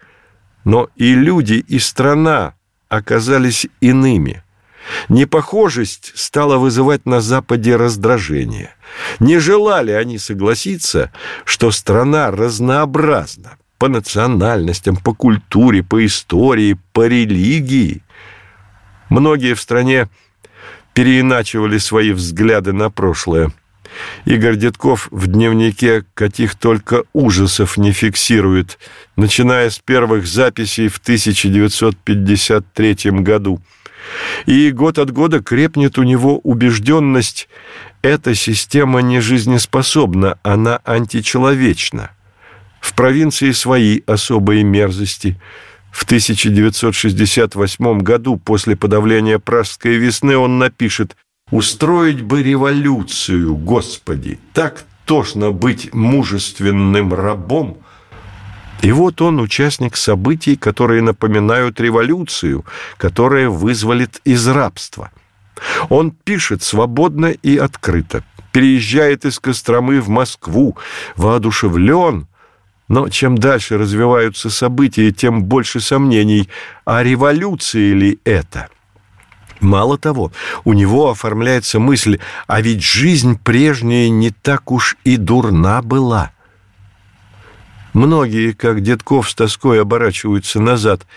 [0.63, 2.53] но и люди, и страна
[2.89, 4.43] оказались иными–
[5.09, 8.71] Непохожесть стала вызывать на Западе раздражение.
[9.19, 11.11] Не желали они согласиться,
[11.43, 18.01] что страна разнообразна по национальностям, по культуре, по истории, по религии.
[19.09, 20.07] Многие в стране
[20.93, 23.51] переиначивали свои взгляды на прошлое.
[24.25, 28.77] Игорь Детков в дневнике каких только ужасов не фиксирует,
[29.15, 33.61] начиная с первых записей в 1953 году–
[34.45, 37.47] и год от года крепнет у него убежденность,
[38.01, 42.11] эта система не жизнеспособна, она античеловечна.
[42.79, 45.39] В провинции свои особые мерзости.
[45.91, 51.15] В 1968 году, после подавления Пражской весны, он напишет
[51.49, 54.39] «Устроить бы революцию, Господи!
[54.53, 57.77] Так тошно быть мужественным рабом!»
[58.81, 62.65] И вот он участник событий, которые напоминают революцию,
[62.97, 65.11] которая вызволит из рабства.
[65.89, 70.77] Он пишет свободно и открыто, переезжает из Костромы в Москву,
[71.15, 72.27] воодушевлен,
[72.87, 76.49] но чем дальше развиваются события, тем больше сомнений,
[76.85, 78.67] а революция ли это–
[79.61, 80.31] Мало того,
[80.63, 86.31] у него оформляется мысль, а ведь жизнь прежняя не так уж и дурна была.
[87.95, 91.07] Многие, как Детков, с тоской оборачиваются назад.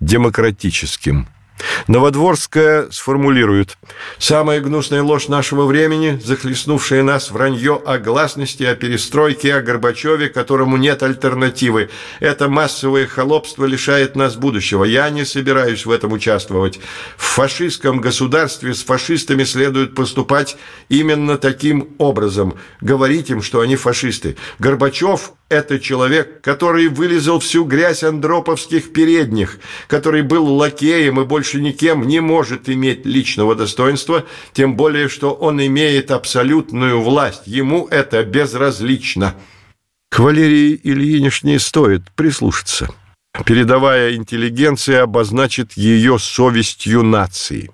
[0.00, 1.28] демократическим–
[1.86, 3.76] Новодворская сформулирует
[4.18, 10.76] «Самая гнусная ложь нашего времени, захлестнувшая нас вранье о гласности, о перестройке, о Горбачеве, которому
[10.76, 11.90] нет альтернативы.
[12.20, 14.84] Это массовое холопство лишает нас будущего.
[14.84, 16.80] Я не собираюсь в этом участвовать.
[17.16, 20.56] В фашистском государстве с фашистами следует поступать
[20.88, 22.54] именно таким образом.
[22.80, 24.36] Говорить им, что они фашисты.
[24.58, 32.06] Горбачев это человек, который вылезал всю грязь андроповских передних, который был лакеем и больше никем
[32.06, 37.42] не может иметь личного достоинства, тем более, что он имеет абсолютную власть.
[37.46, 39.34] Ему это безразлично.
[40.10, 42.88] К Валерии Ильинишне стоит прислушаться.
[43.46, 47.70] Передовая интеллигенция обозначит ее совестью нации.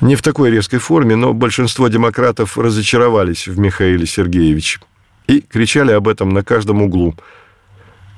[0.00, 4.80] Не в такой резкой форме, но большинство демократов разочаровались в Михаиле Сергеевиче
[5.28, 7.14] и кричали об этом на каждом углу,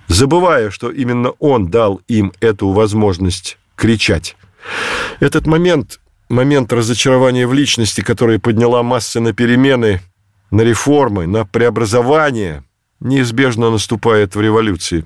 [0.07, 4.37] забывая, что именно он дал им эту возможность кричать.
[5.21, 10.01] Этот момент, момент разочарования в личности, который подняла массы на перемены,
[10.51, 12.65] на реформы, на преобразование,
[13.01, 15.05] неизбежно наступает в революции.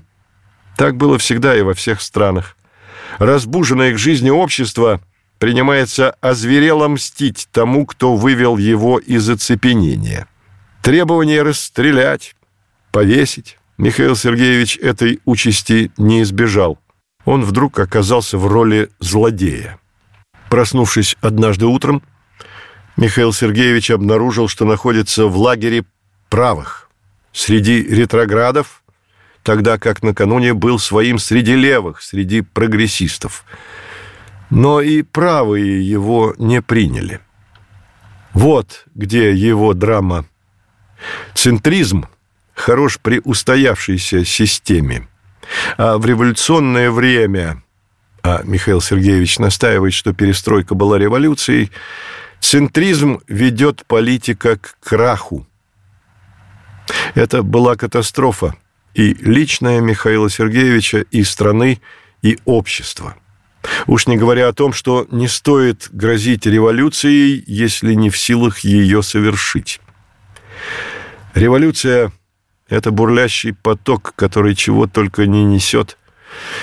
[0.77, 2.57] Так было всегда и во всех странах.
[3.17, 5.01] Разбуженное к жизни общество
[5.39, 10.27] принимается озверело мстить тому, кто вывел его из оцепенения.
[10.81, 12.35] Требование расстрелять,
[12.91, 13.57] повесить.
[13.77, 16.77] Михаил Сергеевич этой участи не избежал.
[17.25, 19.79] Он вдруг оказался в роли злодея.
[20.49, 22.01] Проснувшись однажды утром,
[22.97, 25.85] Михаил Сергеевич обнаружил, что находится в лагере
[26.29, 26.89] правых.
[27.31, 28.83] Среди ретроградов,
[29.43, 33.45] тогда как накануне был своим среди левых, среди прогрессистов.
[34.49, 37.21] Но и правые его не приняли.
[38.33, 40.25] Вот где его драма.
[41.33, 42.05] Центризм
[42.53, 45.07] хорош при устоявшейся системе.
[45.77, 47.63] А в революционное время,
[48.23, 51.71] а Михаил Сергеевич настаивает, что перестройка была революцией,
[52.39, 55.47] центризм ведет политика к краху.
[57.15, 58.55] Это была катастрофа
[58.93, 61.81] и личная Михаила Сергеевича, и страны,
[62.21, 63.15] и общества.
[63.87, 69.03] Уж не говоря о том, что не стоит грозить революцией, если не в силах ее
[69.03, 69.79] совершить.
[71.33, 72.11] Революция–
[72.71, 75.97] это бурлящий поток, который чего только не несет.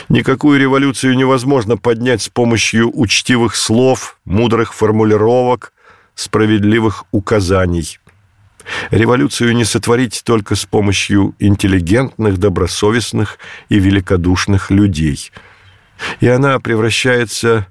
[0.09, 5.75] Никакую революцию невозможно поднять с помощью учтивых слов, мудрых формулировок,
[6.15, 7.99] справедливых указаний.
[8.91, 13.39] Революцию не сотворить только с помощью интеллигентных, добросовестных
[13.69, 15.31] и великодушных людей.
[16.21, 17.67] И она превращается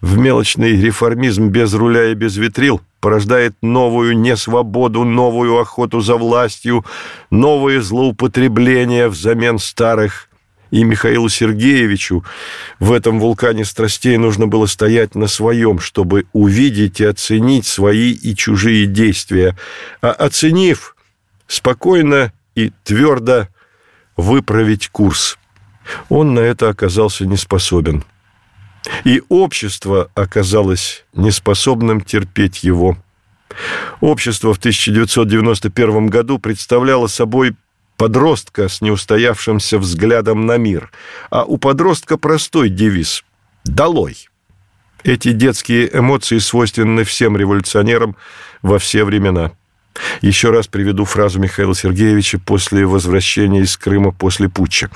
[0.00, 6.84] в мелочный реформизм без руля и без ветрил, порождает новую несвободу, новую охоту за властью,
[7.30, 10.28] новые злоупотребления взамен старых.
[10.70, 12.24] И Михаилу Сергеевичу
[12.78, 18.36] в этом вулкане страстей нужно было стоять на своем, чтобы увидеть и оценить свои и
[18.36, 19.56] чужие действия.
[20.00, 20.94] А оценив,
[21.48, 23.48] спокойно и твердо
[24.16, 25.38] выправить курс.
[26.08, 28.04] Он на это оказался не способен.
[29.04, 32.96] И общество оказалось неспособным терпеть его.
[34.00, 37.54] Общество в 1991 году представляло собой
[37.96, 40.90] подростка с неустоявшимся взглядом на мир,
[41.30, 43.24] а у подростка простой девиз
[43.64, 44.28] «Долой!».
[45.04, 48.16] Эти детские эмоции свойственны всем революционерам
[48.62, 49.52] во все времена.
[50.22, 54.90] Еще раз приведу фразу Михаила Сергеевича после возвращения из Крыма после путча.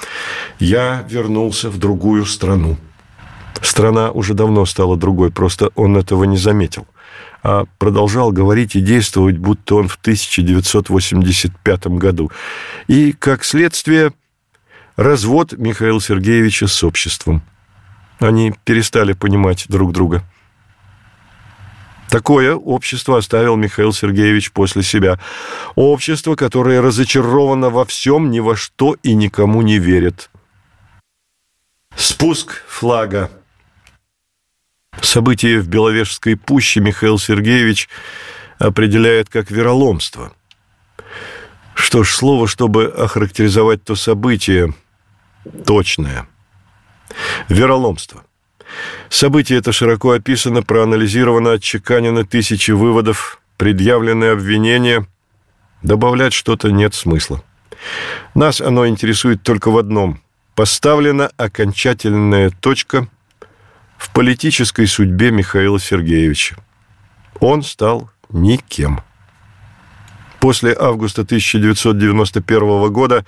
[0.58, 2.78] «Я вернулся в другую страну».
[3.62, 6.86] Страна уже давно стала другой, просто он этого не заметил
[7.44, 12.32] а продолжал говорить и действовать, будто он в 1985 году.
[12.88, 14.14] И, как следствие,
[14.96, 17.42] развод Михаила Сергеевича с обществом.
[18.18, 20.24] Они перестали понимать друг друга.
[22.08, 25.20] Такое общество оставил Михаил Сергеевич после себя.
[25.74, 30.30] Общество, которое разочаровано во всем, ни во что и никому не верит.
[31.94, 33.30] Спуск флага.
[35.00, 37.88] События в Беловежской пуще Михаил Сергеевич
[38.58, 40.32] определяет как вероломство.
[41.74, 44.72] Что ж, слово, чтобы охарактеризовать то событие,
[45.66, 46.26] точное.
[47.48, 48.24] Вероломство.
[49.08, 55.06] Событие это широко описано, проанализировано, отчеканено тысячи выводов, предъявлены обвинения.
[55.82, 57.42] Добавлять что-то нет смысла.
[58.34, 60.20] Нас оно интересует только в одном.
[60.54, 63.08] Поставлена окончательная точка
[64.04, 66.56] в политической судьбе Михаила Сергеевича.
[67.40, 69.00] Он стал никем.
[70.40, 73.24] После августа 1991 года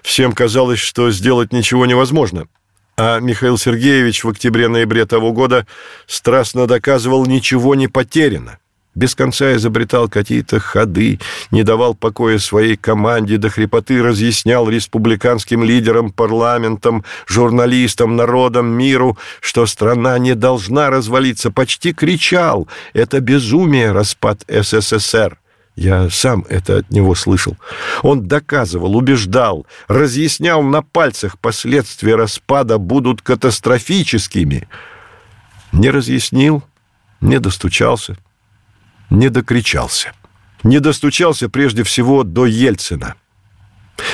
[0.00, 2.48] всем казалось, что сделать ничего невозможно.
[2.96, 5.66] А Михаил Сергеевич в октябре-ноябре того года
[6.06, 8.58] страстно доказывал, ничего не потеряно
[8.94, 11.18] без конца изобретал какие-то ходы,
[11.50, 19.66] не давал покоя своей команде, до хрипоты разъяснял республиканским лидерам, парламентам, журналистам, народам, миру, что
[19.66, 25.38] страна не должна развалиться, почти кричал «Это безумие, распад СССР!»
[25.76, 27.56] Я сам это от него слышал.
[28.02, 34.68] Он доказывал, убеждал, разъяснял на пальцах, последствия распада будут катастрофическими.
[35.72, 36.62] Не разъяснил,
[37.20, 38.16] не достучался–
[39.14, 40.12] не докричался.
[40.62, 43.14] Не достучался прежде всего до Ельцина.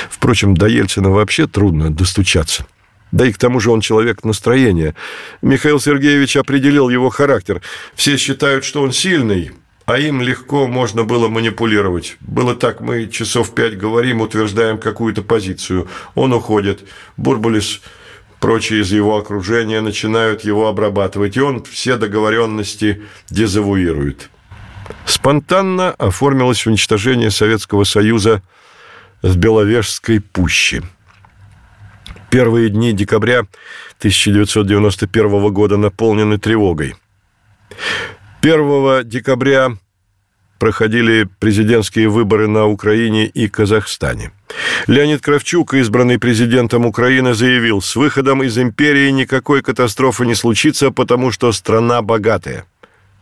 [0.09, 2.65] Впрочем, до Ельцина вообще трудно достучаться.
[3.11, 4.95] Да и к тому же он человек настроения.
[5.41, 7.61] Михаил Сергеевич определил его характер.
[7.95, 9.51] Все считают, что он сильный,
[9.85, 12.15] а им легко можно было манипулировать.
[12.21, 15.89] Было так, мы часов пять говорим, утверждаем какую-то позицию.
[16.15, 16.87] Он уходит.
[17.17, 17.81] Бурбулис,
[18.39, 24.29] прочие из его окружения начинают его обрабатывать, и он все договоренности дезавуирует.
[25.05, 28.41] Спонтанно оформилось уничтожение Советского Союза
[29.21, 30.83] в Беловежской пуще.
[32.29, 33.39] Первые дни декабря
[33.99, 36.95] 1991 года наполнены тревогой.
[38.41, 39.77] 1 декабря
[40.57, 44.31] проходили президентские выборы на Украине и Казахстане.
[44.87, 51.31] Леонид Кравчук, избранный президентом Украины, заявил, с выходом из империи никакой катастрофы не случится, потому
[51.31, 52.65] что страна богатая.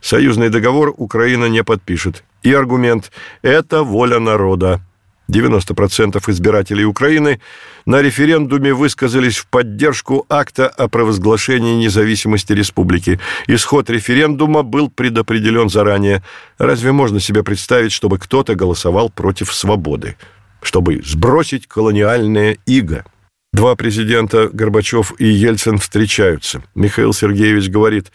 [0.01, 2.23] Союзный договор Украина не подпишет.
[2.43, 4.81] И аргумент– это воля народа.
[5.29, 7.39] 90% избирателей Украины,
[7.85, 13.19] на референдуме высказались в поддержку акта о провозглашении независимости республики.
[13.47, 16.23] Исход референдума был предопределен заранее.
[16.57, 20.17] Разве можно себе представить, чтобы кто-то голосовал против свободы?
[20.61, 23.05] Чтобы сбросить колониальное иго?
[23.53, 26.61] Два президента, Горбачев и Ельцин, встречаются.
[26.75, 28.11] Михаил Сергеевич говорит,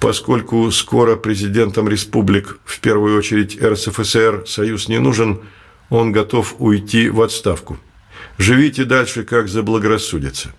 [0.00, 5.40] поскольку скоро президентам республик, в первую очередь РСФСР, союз не нужен–
[5.90, 7.78] он готов уйти в отставку.
[8.38, 10.52] Живите дальше, как заблагорассудится.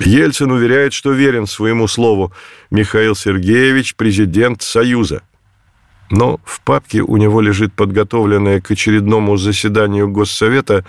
[0.00, 2.32] Ельцин уверяет, что верен своему слову.
[2.70, 5.22] Михаил Сергеевич– президент Союза.
[6.10, 10.84] Но в папке у него лежит подготовленное к очередному заседанию Госсовета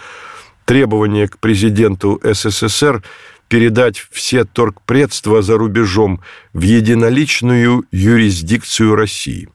[0.66, 3.04] требование к президенту СССР
[3.48, 6.22] передать все торгпредства за рубежом
[6.54, 9.50] в единоличную юрисдикцию России.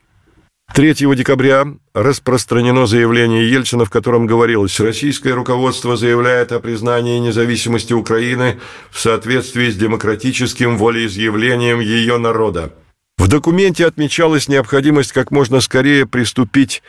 [0.72, 8.60] 3 декабря распространено заявление Ельцина, в котором говорилось, российское руководство заявляет о признании независимости Украины
[8.90, 12.72] в соответствии с демократическим волеизъявлением ее народа.
[13.18, 16.82] В документе отмечалась необходимость как можно скорее приступить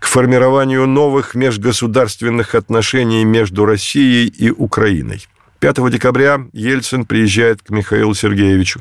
[0.00, 5.26] к формированию новых межгосударственных отношений между Россией и Украиной.
[5.64, 8.80] 5 декабря Ельцин приезжает к Михаилу Сергеевичу.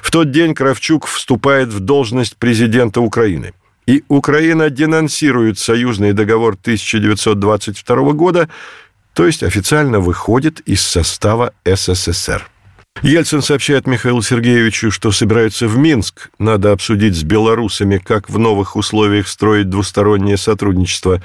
[0.00, 3.54] В тот день Кравчук вступает в должность президента Украины–
[3.84, 8.48] и Украина денонсирует союзный договор 1922 года,
[9.12, 12.46] то есть официально выходит из состава СССР.
[13.02, 16.30] Ельцин сообщает Михаилу Сергеевичу, что собираются в Минск.
[16.38, 21.20] Надо обсудить с белорусами, как в новых условиях строить двустороннее сотрудничество.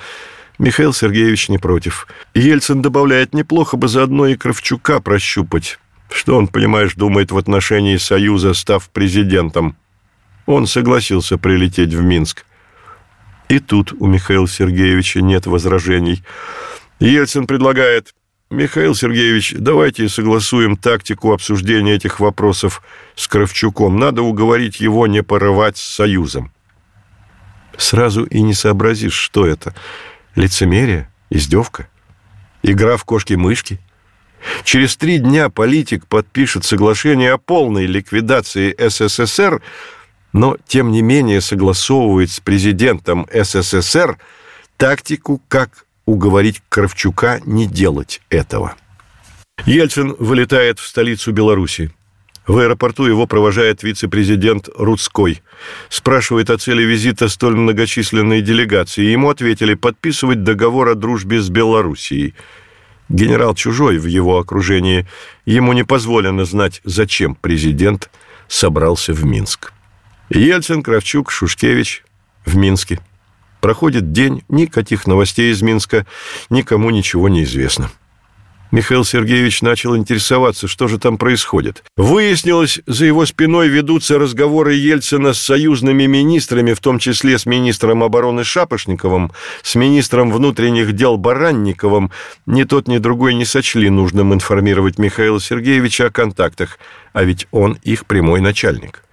[0.58, 2.08] Михаил Сергеевич не против.
[2.34, 5.80] Ельцин добавляет, неплохо бы заодно и Кравчука прощупать.
[6.10, 9.78] Что он, понимаешь, думает в отношении Союза, став президентом?
[10.46, 12.46] Он согласился прилететь в Минск.
[13.50, 16.24] И тут у Михаила Сергеевича нет возражений.
[17.00, 18.14] Ельцин предлагает,
[18.50, 22.82] Михаил Сергеевич, давайте согласуем тактику обсуждения этих вопросов
[23.16, 24.00] с Кравчуком.
[24.00, 26.52] Надо уговорить его не порывать с Союзом.
[27.78, 29.76] Сразу и не сообразишь, что это.
[30.38, 31.10] Лицемерие?
[31.30, 31.90] Издевка?
[32.64, 33.80] Игра в кошки-мышки?
[34.64, 39.62] Через три дня политик подпишет соглашение о полной ликвидации СССР–
[40.34, 44.18] но, тем не менее, согласовывает с президентом СССР
[44.78, 48.76] тактику, как уговорить Кравчука не делать этого.
[49.66, 51.92] Ельцин вылетает в столицу Беларуси.
[52.48, 55.42] В аэропорту его провожает вице-президент Рудской.
[55.90, 59.04] Спрашивает о цели визита столь многочисленной делегации.
[59.04, 62.36] Ему ответили подписывать договор о дружбе с Белоруссией.
[63.10, 65.06] Генерал Чужой в его окружении.
[65.46, 68.10] Ему не позволено знать, зачем президент
[68.48, 69.74] собрался в Минск.
[70.30, 72.04] Ельцин, Кравчук, Шушкевич
[72.46, 73.00] в Минске.
[73.60, 76.06] Проходит день, никаких новостей из Минска,
[76.50, 77.92] никому ничего не известно.
[78.72, 81.84] Михаил Сергеевич начал интересоваться, что же там происходит.
[81.96, 88.04] Выяснилось, за его спиной ведутся разговоры Ельцина с союзными министрами, в том числе с министром
[88.04, 89.32] обороны Шапошниковым,
[89.64, 92.12] с министром внутренних дел Баранниковым.
[92.46, 96.78] Ни тот, ни другой не сочли нужным информировать Михаила Сергеевича о контактах,
[97.14, 99.04] а ведь он их прямой начальник.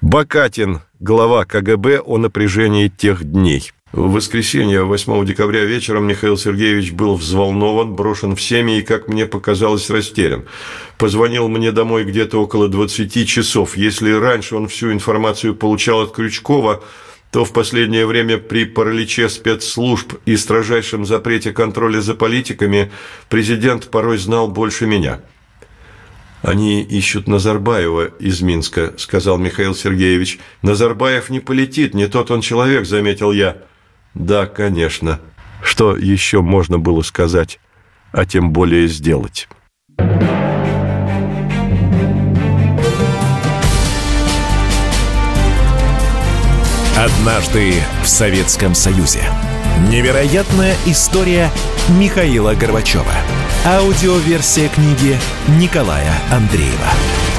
[0.00, 3.73] Бакатин, глава КГБ, о напряжении тех дней.
[3.94, 9.88] В воскресенье, 8 декабря вечером, Михаил Сергеевич был взволнован, брошен всеми и, как мне показалось,
[9.88, 10.46] растерян.
[10.98, 13.76] Позвонил мне домой где-то около 20 часов.
[13.76, 16.82] Если раньше он всю информацию получал от Крючкова,
[17.30, 22.90] то в последнее время при параличе спецслужб и строжайшем запрете контроля за политиками
[23.28, 25.20] президент порой знал больше меня–
[26.42, 30.38] «Они ищут Назарбаева из Минска»,– сказал Михаил Сергеевич.
[30.60, 33.62] «Назарбаев не полетит, не тот он человек»,– заметил я.
[34.14, 35.20] «Да, конечно.
[35.62, 37.58] Что еще можно было сказать,
[38.12, 39.48] а тем более сделать?»
[46.96, 49.20] Однажды в Советском Союзе.
[49.90, 51.50] Невероятная история
[51.88, 53.12] Михаила Горбачева.
[53.66, 55.18] Аудиоверсия книги
[55.60, 57.33] Николая Андреева.